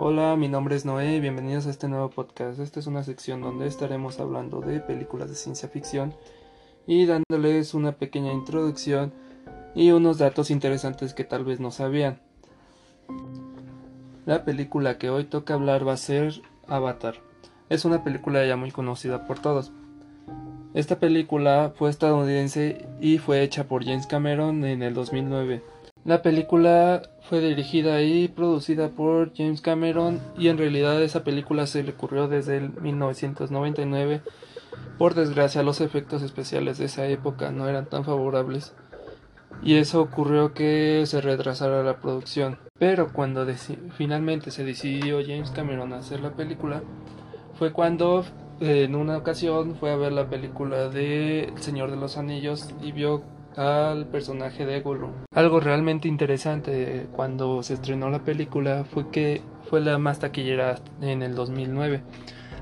Hola, 0.00 0.36
mi 0.36 0.46
nombre 0.46 0.76
es 0.76 0.84
Noé 0.84 1.18
bienvenidos 1.18 1.66
a 1.66 1.70
este 1.70 1.88
nuevo 1.88 2.08
podcast. 2.08 2.60
Esta 2.60 2.78
es 2.78 2.86
una 2.86 3.02
sección 3.02 3.40
donde 3.40 3.66
estaremos 3.66 4.20
hablando 4.20 4.60
de 4.60 4.78
películas 4.78 5.28
de 5.28 5.34
ciencia 5.34 5.68
ficción 5.68 6.14
y 6.86 7.04
dándoles 7.04 7.74
una 7.74 7.90
pequeña 7.90 8.32
introducción 8.32 9.12
y 9.74 9.90
unos 9.90 10.18
datos 10.18 10.52
interesantes 10.52 11.14
que 11.14 11.24
tal 11.24 11.44
vez 11.44 11.58
no 11.58 11.72
sabían. 11.72 12.20
La 14.24 14.44
película 14.44 14.98
que 14.98 15.10
hoy 15.10 15.24
toca 15.24 15.54
hablar 15.54 15.86
va 15.86 15.94
a 15.94 15.96
ser 15.96 16.42
Avatar. 16.68 17.16
Es 17.68 17.84
una 17.84 18.04
película 18.04 18.46
ya 18.46 18.54
muy 18.54 18.70
conocida 18.70 19.26
por 19.26 19.40
todos. 19.40 19.72
Esta 20.74 21.00
película 21.00 21.72
fue 21.74 21.90
estadounidense 21.90 22.86
y 23.00 23.18
fue 23.18 23.42
hecha 23.42 23.64
por 23.64 23.84
James 23.84 24.06
Cameron 24.06 24.64
en 24.64 24.84
el 24.84 24.94
2009. 24.94 25.60
La 26.08 26.22
película 26.22 27.02
fue 27.28 27.40
dirigida 27.40 28.00
y 28.00 28.28
producida 28.28 28.88
por 28.88 29.30
James 29.36 29.60
Cameron 29.60 30.20
y 30.38 30.48
en 30.48 30.56
realidad 30.56 31.02
esa 31.02 31.22
película 31.22 31.66
se 31.66 31.82
le 31.82 31.90
ocurrió 31.90 32.28
desde 32.28 32.56
el 32.56 32.72
1999. 32.80 34.22
Por 34.96 35.12
desgracia 35.12 35.62
los 35.62 35.82
efectos 35.82 36.22
especiales 36.22 36.78
de 36.78 36.86
esa 36.86 37.06
época 37.08 37.50
no 37.50 37.68
eran 37.68 37.90
tan 37.90 38.06
favorables 38.06 38.74
y 39.62 39.74
eso 39.74 40.00
ocurrió 40.00 40.54
que 40.54 41.02
se 41.04 41.20
retrasara 41.20 41.82
la 41.82 41.98
producción. 41.98 42.56
Pero 42.78 43.12
cuando 43.12 43.46
finalmente 43.94 44.50
se 44.50 44.64
decidió 44.64 45.20
James 45.20 45.50
Cameron 45.50 45.92
hacer 45.92 46.20
la 46.20 46.30
película 46.30 46.82
fue 47.58 47.70
cuando 47.70 48.24
en 48.60 48.94
una 48.94 49.18
ocasión 49.18 49.74
fue 49.74 49.92
a 49.92 49.96
ver 49.96 50.12
la 50.12 50.30
película 50.30 50.88
de 50.88 51.44
El 51.44 51.58
Señor 51.58 51.90
de 51.90 51.98
los 51.98 52.16
Anillos 52.16 52.70
y 52.80 52.92
vio 52.92 53.24
al 53.56 54.06
personaje 54.06 54.66
de 54.66 54.80
Gollum. 54.80 55.12
Algo 55.34 55.60
realmente 55.60 56.08
interesante 56.08 57.06
cuando 57.12 57.62
se 57.62 57.74
estrenó 57.74 58.10
la 58.10 58.24
película 58.24 58.84
fue 58.84 59.10
que 59.10 59.42
fue 59.68 59.80
la 59.80 59.98
más 59.98 60.18
taquillera 60.20 60.76
en 61.00 61.22
el 61.22 61.34
2009, 61.34 62.02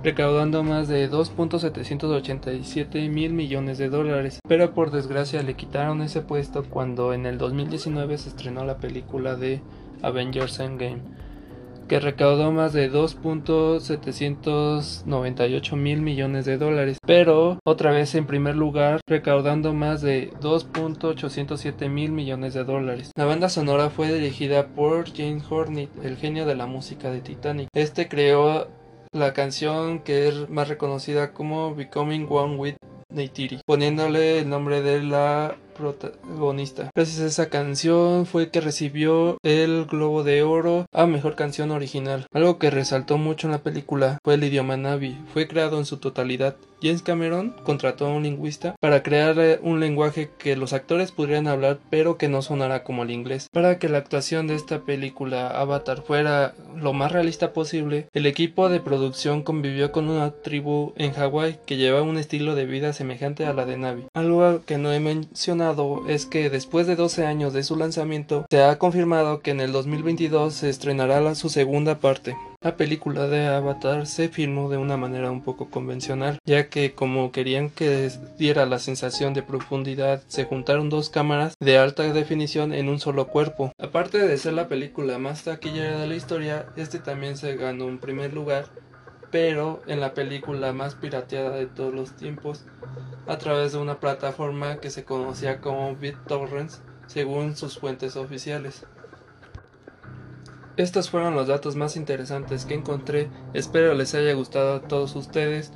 recaudando 0.03 0.63
más 0.63 0.89
de 0.89 1.11
2.787 1.11 3.09
mil 3.11 3.33
millones 3.33 3.79
de 3.79 3.89
dólares. 3.89 4.41
Pero 4.49 4.73
por 4.75 4.91
desgracia 4.91 5.43
le 5.43 5.55
quitaron 5.55 6.03
ese 6.03 6.23
puesto 6.23 6.65
cuando 6.65 7.13
en 7.13 7.27
el 7.27 7.39
2019 7.39 8.19
se 8.19 8.29
estrenó 8.31 8.65
la 8.65 8.79
película 8.79 9.37
de 9.37 9.61
Avengers 10.03 10.61
Endgame 10.61 11.26
que 11.89 11.99
recaudó 12.01 12.53
más 12.53 12.73
de 12.73 12.91
2.798 12.91 15.77
mil 15.77 16.01
millones 16.03 16.45
de 16.45 16.59
dólares, 16.59 16.99
pero 17.07 17.61
otra 17.65 17.93
vez 17.93 18.15
en 18.15 18.27
primer 18.27 18.57
lugar 18.57 19.01
recaudando 19.07 19.73
más 19.73 20.03
de 20.03 20.33
2.807 20.41 21.89
mil 21.89 22.11
millones 22.13 22.53
de 22.55 22.65
dólares. 22.65 23.13
La 23.17 23.25
banda 23.25 23.49
sonora 23.49 23.91
fue 23.91 24.13
dirigida 24.13 24.67
por 24.69 25.13
James 25.13 25.45
Hornick, 25.49 25.91
el 26.03 26.17
genio 26.17 26.47
de 26.47 26.57
la 26.57 26.67
música 26.67 27.11
de 27.11 27.21
Titanic. 27.21 27.69
Este 27.75 28.09
creó 28.09 28.69
la 29.13 29.33
canción 29.33 30.01
que 30.01 30.27
es 30.29 30.49
más 30.49 30.69
reconocida 30.69 31.33
como 31.33 31.75
Becoming 31.75 32.27
One 32.29 32.57
with 32.57 32.75
Neytiri, 33.09 33.61
poniéndole 33.65 34.41
el 34.41 34.49
nombre 34.49 34.83
de 34.83 35.03
la 35.03 35.57
protagonista. 35.77 36.91
Gracias 36.95 37.21
a 37.21 37.27
esa 37.27 37.49
canción 37.49 38.27
fue 38.27 38.51
que 38.51 38.61
recibió 38.61 39.39
el 39.43 39.87
Globo 39.87 40.25
de 40.25 40.43
Oro 40.43 40.87
a 40.93 41.07
Mejor 41.07 41.37
Canción 41.37 41.71
Original. 41.71 42.27
Algo 42.33 42.59
que 42.59 42.71
resaltó 42.71 43.19
mucho 43.19 43.47
en 43.47 43.53
la 43.53 43.63
película 43.63 44.19
fue 44.25 44.35
el 44.35 44.45
idioma 44.45 44.77
Navi. 44.77 45.17
Fue 45.33 45.47
creado 45.47 45.79
en 45.79 45.85
su 45.85 45.99
totalidad. 45.99 46.57
James 46.83 47.03
Cameron 47.03 47.55
contrató 47.65 48.07
a 48.07 48.11
un 48.11 48.23
lingüista 48.23 48.77
para 48.81 49.03
crear 49.03 49.39
eh, 49.39 49.59
un 49.63 49.81
lenguaje 49.81 50.31
que 50.39 50.57
los 50.57 50.75
actores 50.75 51.11
pudieran 51.11 51.49
hablar 51.49 51.79
pero 51.89 52.19
que 52.19 52.29
no 52.29 52.43
sonara 52.43 52.85
como 52.85 53.03
el 53.03 53.11
inglés. 53.11 53.49
Para 53.51 53.79
que 53.79 53.89
la 53.89 53.99
actuación 53.99 54.47
de 54.47 54.55
esta 54.55 54.81
película 54.81 55.49
Avatar 55.49 56.03
fuera 56.03 56.55
lo 56.77 56.93
más 56.93 57.13
realista 57.13 57.53
posible, 57.53 58.09
el 58.13 58.27
equipo 58.27 58.69
de 58.69 58.81
producción 58.81 59.43
convivió 59.43 59.91
con 59.91 60.09
una 60.09 60.31
tribu 60.31 60.93
en 60.97 61.13
Hawái 61.13 61.59
que 61.65 61.77
llevaba 61.77 62.03
un 62.03 62.19
estilo 62.19 62.55
de 62.55 62.67
vida 62.67 62.93
semejante 62.93 63.47
a 63.47 63.55
la 63.55 63.65
de 63.65 63.79
Navi. 63.79 64.05
Algo 64.15 64.63
que 64.67 64.79
no 64.79 64.93
he 64.93 65.01
mencionado 65.01 65.66
es 66.07 66.27
que 66.27 66.49
después 66.49 66.87
de 66.87 66.95
12 66.95 67.27
años 67.27 67.53
de 67.53 67.65
su 67.65 67.77
lanzamiento, 67.77 68.47
se 68.51 68.63
ha 68.63 68.79
confirmado 68.79 69.41
que 69.41 69.51
en 69.51 69.61
el 69.61 69.73
2022 69.73 70.55
se 70.55 70.69
estrenará 70.69 71.35
su 71.35 71.49
segunda 71.49 71.99
parte. 71.99 72.37
La 72.61 72.77
película 72.77 73.27
de 73.27 73.47
Avatar 73.47 74.07
se 74.07 74.29
filmó 74.29 74.69
de 74.69 74.77
una 74.77 74.97
manera 74.97 75.31
un 75.31 75.43
poco 75.43 75.71
convencional, 75.71 76.39
ya 76.45 76.69
que 76.69 76.95
como 76.95 77.33
querían 77.33 77.71
que 77.71 78.11
diera 78.39 78.67
la 78.67 78.79
sensación 78.79 79.35
de 79.35 79.43
profundidad, 79.43 80.23
se 80.29 80.45
juntaron 80.45 80.89
dos 80.89 81.11
cámaras 81.11 81.55
de 81.61 81.79
alta 81.79 82.03
definición 82.13 82.73
en 82.73 82.89
un 82.89 82.99
solo 82.99 83.29
cuerpo. 83.29 83.73
Aparte 83.79 84.19
de 84.19 84.39
ser 84.39 84.55
la 84.55 84.69
película 84.69 85.19
más 85.19 85.45
taquillera 85.45 85.99
de 85.99 86.07
la 86.07 86.15
historia, 86.15 86.67
este 86.77 86.99
también 86.99 87.37
se 87.37 87.57
ganó 87.57 87.87
un 87.87 87.99
primer 87.99 88.33
lugar 88.33 88.67
pero 89.31 89.83
en 89.87 90.01
la 90.01 90.15
película 90.15 90.73
más 90.73 90.95
pirateada 90.95 91.51
de 91.51 91.67
todos 91.67 91.95
los 91.95 92.13
tiempos 92.17 92.65
a 93.27 93.39
través 93.39 93.73
de 93.73 93.79
una 93.79 94.01
plataforma 94.01 94.77
que 94.79 94.91
se 94.91 95.05
conocía 95.05 95.61
como 95.61 95.97
BitTorrents 95.97 96.83
según 97.07 97.57
sus 97.57 97.79
fuentes 97.79 98.17
oficiales. 98.17 98.87
Estos 100.77 101.09
fueron 101.09 101.35
los 101.35 101.47
datos 101.47 101.75
más 101.75 101.97
interesantes 101.97 102.67
que 102.67 102.75
encontré, 102.75 103.31
espero 103.55 103.95
les 103.95 104.15
haya 104.15 104.35
gustado 104.35 104.75
a 104.75 104.83
todos 104.83 105.17
ustedes 105.17 105.73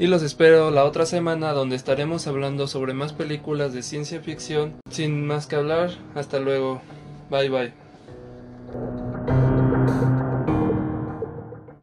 y 0.00 0.06
los 0.06 0.22
espero 0.22 0.70
la 0.70 0.84
otra 0.84 1.04
semana 1.04 1.52
donde 1.52 1.76
estaremos 1.76 2.26
hablando 2.26 2.66
sobre 2.66 2.94
más 2.94 3.12
películas 3.12 3.74
de 3.74 3.82
ciencia 3.82 4.20
ficción. 4.22 4.76
Sin 4.88 5.26
más 5.26 5.46
que 5.46 5.56
hablar, 5.56 5.90
hasta 6.14 6.38
luego, 6.38 6.80
bye 7.28 7.50
bye. 7.50 7.89